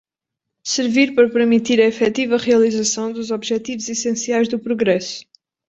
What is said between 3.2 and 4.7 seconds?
objetivos essenciais do